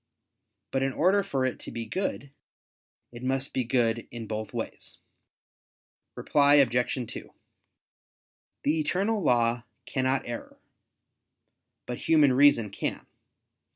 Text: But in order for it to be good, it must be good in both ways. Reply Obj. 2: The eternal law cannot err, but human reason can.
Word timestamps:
But 0.71 0.81
in 0.81 0.93
order 0.93 1.21
for 1.21 1.45
it 1.45 1.59
to 1.59 1.69
be 1.71 1.85
good, 1.85 2.31
it 3.11 3.21
must 3.21 3.53
be 3.53 3.63
good 3.63 4.07
in 4.09 4.25
both 4.25 4.51
ways. 4.51 4.97
Reply 6.15 6.55
Obj. 6.55 7.07
2: 7.13 7.31
The 8.63 8.79
eternal 8.79 9.21
law 9.21 9.61
cannot 9.85 10.27
err, 10.27 10.57
but 11.85 11.99
human 11.99 12.33
reason 12.33 12.71
can. 12.71 13.05